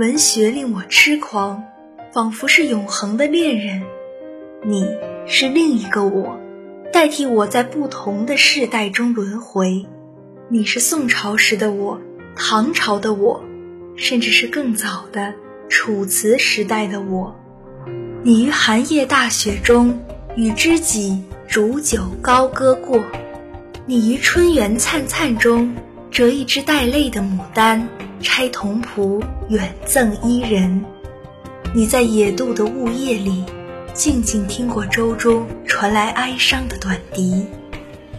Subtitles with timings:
[0.00, 1.62] 文学令我痴狂，
[2.10, 3.82] 仿佛是永恒的恋人。
[4.64, 4.86] 你
[5.26, 6.40] 是另一个我，
[6.90, 9.84] 代替我在不同的世代中轮回。
[10.48, 12.00] 你是宋朝时的我，
[12.34, 13.44] 唐朝的我，
[13.94, 15.34] 甚至是更早的
[15.68, 17.38] 楚辞时代的我。
[18.22, 20.00] 你于寒夜大雪中，
[20.34, 23.02] 与知己煮酒高歌过；
[23.84, 25.74] 你于春园灿灿中，
[26.10, 27.88] 折一枝带泪的牡丹，
[28.20, 30.84] 拆桐蒲远赠伊人。
[31.72, 33.44] 你在野渡的雾夜里。
[33.92, 37.44] 静静听过舟中传来哀伤的短笛，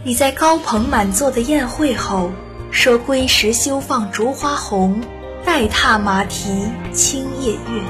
[0.04, 2.30] 你在高朋满座的宴会后
[2.70, 5.00] 说：“归时休放烛花红，
[5.46, 7.82] 待踏马蹄清夜月。”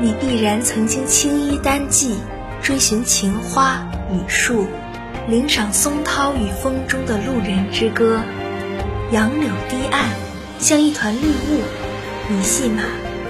[0.00, 2.16] 你必然曾经青衣单骑，
[2.62, 4.64] 追寻情花雨树，
[5.28, 8.18] 领赏松涛与风中的路人之歌。
[9.12, 10.08] 杨柳堤岸
[10.58, 11.60] 像一团绿雾，
[12.30, 12.82] 你系马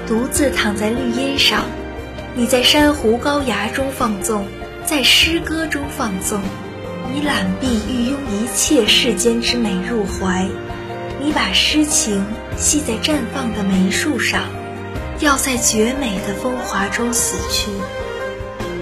[0.07, 1.65] 独自躺在绿荫上。
[2.37, 4.47] 你在珊瑚高崖中放纵，
[4.87, 6.41] 在诗歌中放纵，
[7.13, 10.47] 你揽臂欲拥一切世间之美入怀。
[11.21, 12.25] 你把诗情
[12.57, 14.45] 系在绽放的梅树上，
[15.19, 17.73] 要在绝美的风华中死去。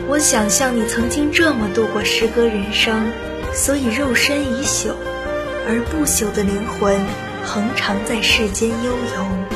[0.07, 3.11] 我想象你曾经这么度过诗歌人生，
[3.55, 4.93] 所以肉身已朽，
[5.73, 6.99] 而不朽的灵魂
[7.45, 9.50] 恒常在世间悠游。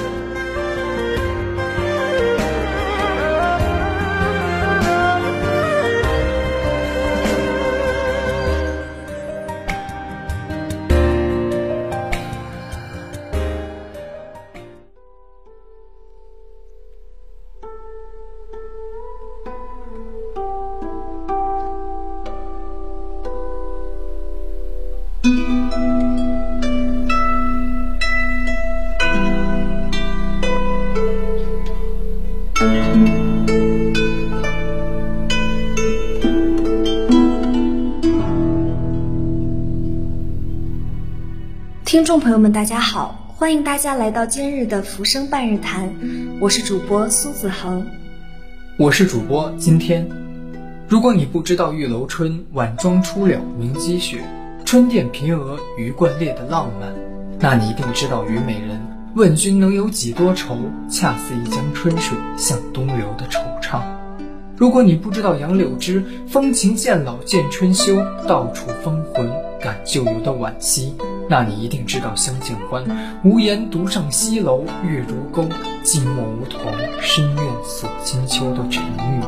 [41.94, 45.88] 听众朋友们，大家好，欢迎大家来到今日的浮生半日谈，
[46.40, 47.86] 我是主播苏子恒，
[48.77, 50.04] 我是主播今天。
[50.88, 54.18] 如果你不知道玉楼春晚妆初了明积雪，
[54.64, 56.92] 春殿平娥鱼贯列的浪漫，
[57.38, 58.70] 那你一定知道虞美人
[59.14, 60.58] 问君能有几多愁，
[60.90, 63.80] 恰似一江春水向东流的惆怅。
[64.56, 70.92] 如果你不知道杨柳枝风情渐老见春休，到处风魂感旧游的惋惜。
[71.29, 72.85] 那你一定知道相见欢，
[73.24, 75.42] 无言独上西楼，月如钩，
[75.83, 76.61] 寂寞梧桐，
[77.01, 79.23] 深院锁金秋的沉郁。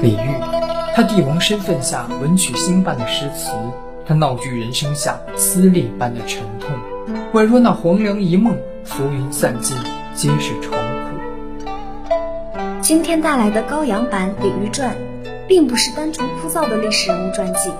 [0.00, 0.40] 李煜，
[0.94, 3.50] 他帝王身份下文曲星般的诗词，
[4.06, 6.70] 他闹剧人生下撕裂般的沉痛，
[7.32, 9.76] 宛若那黄粱一梦，浮云散尽，
[10.14, 10.78] 皆是愁苦。
[12.80, 14.94] 今天带来的高阳版《李煜传》，
[15.48, 17.70] 并不是单纯枯燥的历史人物传记。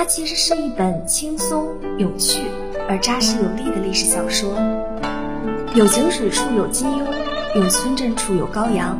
[0.00, 2.40] 它其实是一本轻松有趣
[2.88, 4.54] 而扎实有力的历史小说。
[5.74, 7.04] 有井水处有金庸，
[7.54, 8.98] 有村镇处有高阳。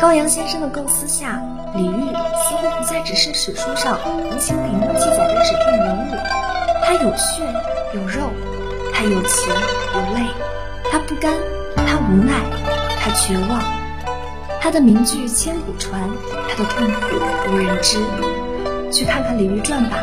[0.00, 1.42] 高阳先生的构思下，
[1.74, 3.98] 李煜似乎不再只是史书上
[4.30, 6.14] 无情笔墨记载的纸片人物，
[6.84, 7.42] 他有血
[7.94, 8.30] 有肉，
[8.94, 9.52] 他有情
[9.92, 10.22] 有泪，
[10.88, 11.32] 他不甘，
[11.74, 12.34] 他无奈，
[13.00, 13.60] 他绝望。
[14.60, 16.08] 他的名句千古传，
[16.48, 17.98] 他的痛苦无人知。
[18.92, 19.98] 去看看《李煜传》吧。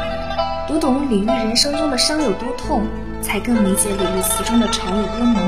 [0.76, 2.84] 读懂李煜人生中的伤有多痛，
[3.22, 5.42] 才更理解李煜词中的愁有多浓。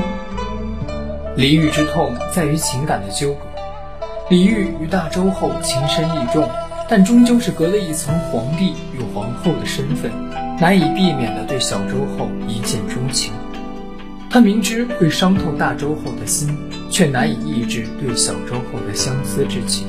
[1.36, 3.40] 李煜之痛在于情感的纠葛。
[4.30, 6.48] 李煜与大周后情深意重，
[6.88, 10.10] 但终究是隔了一层皇帝与皇后的身份，
[10.58, 13.34] 难以避免的对小周后一见钟情。
[14.30, 16.56] 他明知会伤透大周后的心，
[16.88, 19.88] 却难以抑制对小周后的相思之情。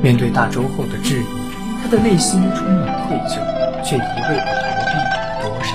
[0.00, 1.26] 面对大周后的质疑，
[1.82, 3.51] 他的内心充满愧疚。
[3.82, 4.92] 却一味的逃避
[5.42, 5.74] 躲闪，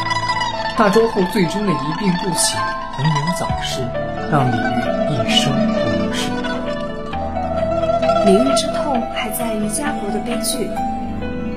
[0.77, 2.57] 大周后最终的一病不起，
[2.93, 3.81] 红颜早逝，
[4.31, 6.31] 让李煜一生不能释。
[8.25, 10.69] 李煜之痛还在于家国的悲剧，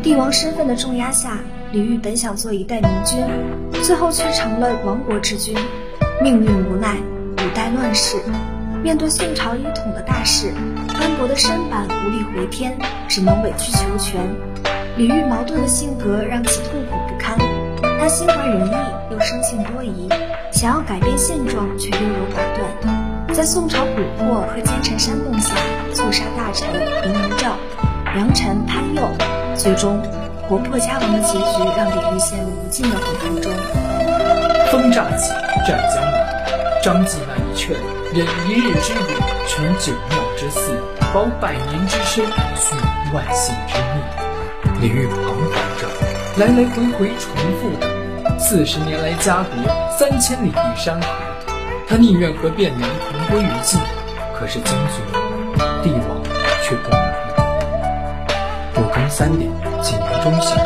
[0.03, 1.39] 帝王身份的重压下，
[1.73, 3.25] 李煜本想做一代明君，
[3.83, 5.57] 最后却成了亡国之君。
[6.23, 6.97] 命运无奈，
[7.39, 8.17] 五代乱世，
[8.83, 10.53] 面对宋朝一统的大势，
[10.99, 12.77] 斑驳的身板无力回天，
[13.09, 14.21] 只能委曲求全。
[15.01, 17.35] 李煜矛盾的性格让其痛苦不堪，
[17.99, 18.71] 他心怀仁义
[19.11, 20.07] 又生性多疑，
[20.53, 22.37] 想要改变现状却优柔寡
[22.85, 25.55] 断，在宋朝蛊惑和奸臣煽动下，
[25.95, 26.69] 错杀大臣
[27.03, 27.57] 林文照、
[28.13, 29.01] 良臣潘佑，
[29.57, 30.03] 最终
[30.47, 33.51] 国破家亡的结局让李煜陷入无尽的悔恨中。
[34.71, 35.33] 风乍起，
[35.67, 36.29] 战江南，
[36.85, 37.75] 张继那一劝，
[38.13, 39.01] 忍一日之辱，
[39.49, 40.79] 成九庙之祀，
[41.15, 42.23] 保百年之身，
[42.55, 42.77] 续
[43.15, 44.30] 万姓之命。
[44.81, 45.37] 李煜彷徨
[45.79, 45.87] 着，
[46.39, 47.31] 来来回回重
[47.61, 49.55] 复着四十年来家国，
[49.99, 51.07] 三千里地山河，
[51.87, 53.79] 他宁愿和汴梁同归于尽。
[54.35, 55.05] 可是将军，
[55.83, 56.19] 帝王
[56.63, 56.99] 却不能。
[58.77, 59.51] 五更三点，
[59.83, 60.57] 景阳钟响，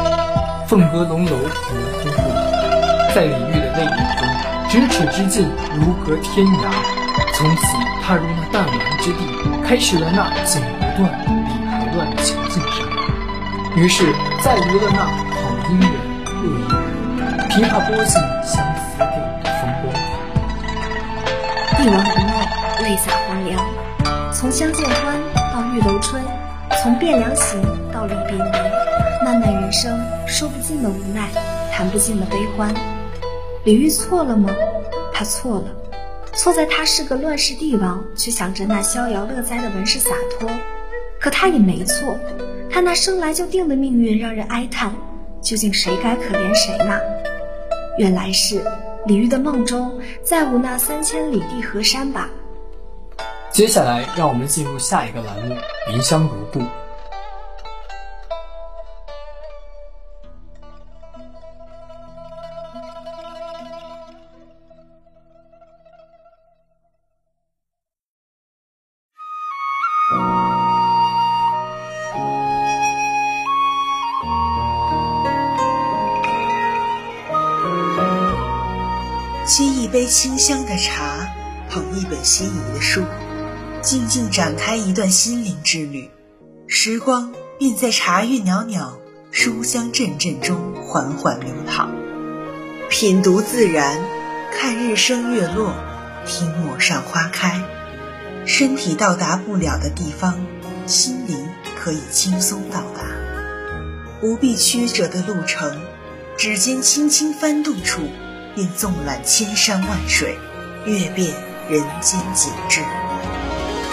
[0.69, 1.75] 凤阁龙楼模糊
[2.05, 4.23] 不已，在李煜的泪眼中。
[4.71, 6.71] 咫尺之境，如隔天涯。
[7.35, 7.63] 从此
[8.01, 9.27] 踏入那弹丸之地，
[9.67, 12.94] 开始了那剪不断、理还乱的情境上。
[13.77, 14.05] 于是
[14.41, 15.11] 再无了那好
[15.69, 15.91] 姻缘、
[16.27, 16.71] 恶姻
[17.19, 19.05] 缘，琵琶拨尽相思的
[19.61, 19.85] 风光。
[21.77, 22.47] 帝王不耐，
[22.83, 23.61] 泪洒黄粱。
[24.33, 25.21] 从相见欢
[25.53, 26.23] 到玉楼春，
[26.81, 27.61] 从汴梁行
[27.93, 28.53] 到离别离，
[29.25, 31.29] 漫漫人生，说不尽的无奈，
[31.73, 32.73] 谈不尽的悲欢。
[33.65, 34.51] 李煜错了吗？
[35.13, 35.65] 他错了，
[36.37, 40.49] 错在他是个乱世帝王，却想着那逍遥乐哉的文士洒脱。
[41.19, 42.17] 可他也没错，
[42.75, 44.93] 他那生来就定的命运让人哀叹。
[45.41, 46.99] 究竟谁该可怜谁呢？
[47.99, 48.65] 原来是
[49.07, 52.29] 李煜的梦中再无那三千里地河山吧。
[53.53, 55.55] 接下来，让我们进入下一个栏目
[55.93, 56.59] 《云香如故》。
[80.05, 81.33] 杯清香的茶，
[81.71, 83.03] 捧一本心仪的书，
[83.81, 86.11] 静静展开一段心灵之旅，
[86.67, 88.99] 时光便在茶韵袅袅、
[89.31, 91.91] 书香阵阵中缓缓流淌。
[92.91, 93.99] 品读自然，
[94.53, 95.73] 看日升月落，
[96.27, 97.65] 听陌上花开。
[98.45, 100.39] 身体到达不了的地方，
[100.85, 101.49] 心灵
[101.83, 103.07] 可以轻松到达。
[104.21, 105.79] 不必曲折的路程，
[106.37, 108.03] 指尖轻轻翻动处。
[108.55, 110.39] 便纵览千山万水，
[110.87, 111.35] 阅遍
[111.69, 112.81] 人间景致。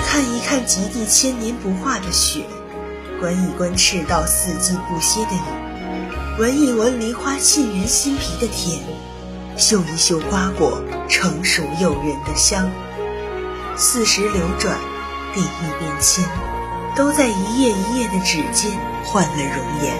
[0.05, 2.45] 看一看极地千年不化的雪，
[3.19, 8.79] 观一观赤道四季不歇的雨，闻一闻梨花沁人心脾的甜，
[9.57, 12.69] 嗅一嗅瓜果成熟诱人的香。
[13.77, 14.77] 四时流转，
[15.33, 16.23] 地域变迁，
[16.95, 18.71] 都在一页一页的纸间
[19.05, 19.95] 换了容颜。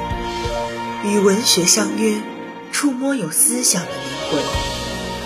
[1.04, 2.22] 与文学相约，
[2.72, 3.92] 触摸有思想的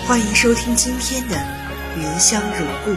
[0.08, 1.36] 欢迎收听今天的
[1.96, 2.90] 《云香如故》。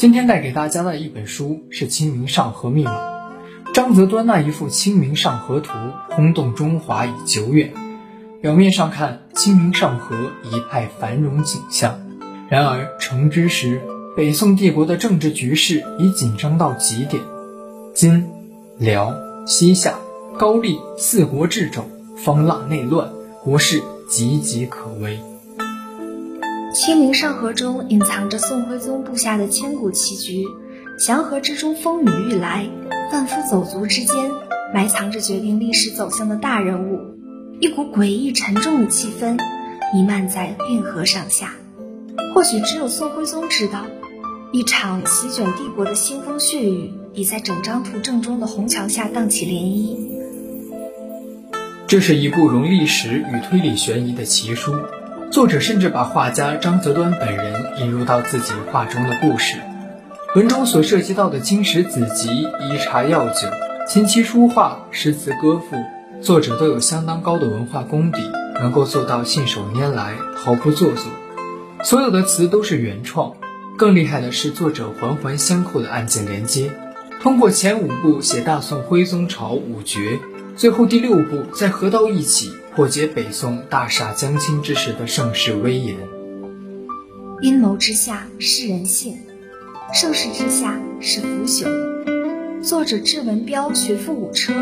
[0.00, 2.90] 今天带给大家的一本书是《清明上河密码》，
[3.74, 5.74] 张择端那一幅《清明上河图》
[6.14, 7.74] 轰动中华已久远。
[8.40, 12.00] 表面上看，清明上河一派繁荣景象，
[12.48, 13.82] 然而成之时，
[14.16, 17.22] 北宋帝国的政治局势已紧张到极点，
[17.94, 18.26] 金、
[18.78, 19.14] 辽、
[19.46, 19.98] 西夏、
[20.38, 21.84] 高丽四国掣肘，
[22.16, 23.10] 方腊内乱，
[23.44, 25.18] 国势岌岌可危。
[26.72, 30.46] 《清明上河》中隐藏着宋徽宗布下的千古棋局，
[31.00, 32.70] 祥和之中风雨欲来，
[33.10, 34.30] 贩夫走卒之间
[34.72, 37.00] 埋藏着决定历史走向的大人物，
[37.58, 39.36] 一股诡异沉重的气氛
[39.92, 41.54] 弥漫在运河上下。
[42.32, 43.84] 或许只有宋徽宗知道，
[44.52, 49.96] 一场席卷帝国的腥风血雨已在整张图正中的红墙下荡起涟漪。
[51.88, 54.72] 这是一部融历史与推理悬疑的奇书。
[55.30, 59.58] 作者甚至把画家张择端本人引入到自己画中的故事。
[60.34, 62.28] 文中所涉及到的经史子集、
[62.60, 63.46] 医茶药酒、
[63.88, 65.76] 琴棋书画、诗词歌赋，
[66.20, 68.18] 作者都有相当高的文化功底，
[68.60, 71.04] 能够做到信手拈来，毫不做作。
[71.84, 73.34] 所有的词都是原创。
[73.78, 76.72] 更厉害的是，作者环环相扣的案件连接，
[77.22, 80.18] 通过前五部写大宋徽宗朝五绝，
[80.56, 82.52] 最后第六部再合到一起。
[82.72, 85.96] 破解北宋大厦将倾之时的盛世威严。
[87.42, 89.18] 阴谋之下是人性，
[89.92, 91.66] 盛世之下是腐朽。
[92.62, 94.52] 作者志文彪学富五车，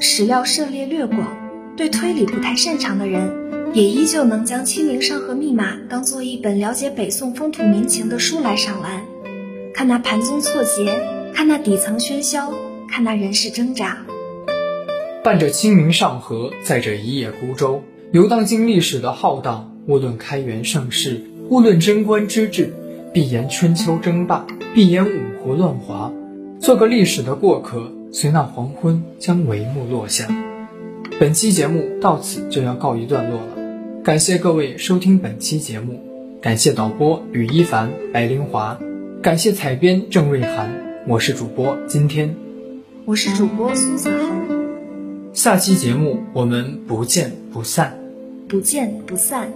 [0.00, 1.36] 史料涉猎略广，
[1.76, 9.04] 对推理不太擅长的人，也依旧能将《清明上河密码》当做一本了解北宋风土民情的书来赏玩。
[9.74, 12.50] 看那盘宗错节，看那底层喧嚣，
[12.88, 13.98] 看那人世挣扎。
[15.28, 17.82] 伴着清明上河，载着一叶孤舟，
[18.12, 19.74] 游荡进历史的浩荡。
[19.86, 21.20] 无论开元盛世，
[21.50, 22.72] 无论贞观之治，
[23.12, 26.10] 必言春秋争霸，必言五胡乱华。
[26.60, 30.26] 做个历史的过客，随那黄昏将帷幕落下。
[31.20, 36.00] 本期节目到此就要告一段落了，感谢各位收听本期节目，
[36.40, 38.78] 感谢导播吕一凡、白灵华。
[39.20, 40.70] 感谢采编郑瑞涵，
[41.06, 42.34] 我是主播今天，
[43.04, 44.67] 我是主播苏子恒。
[45.32, 47.96] 下期节目我们不见不散，
[48.48, 49.48] 不见不散。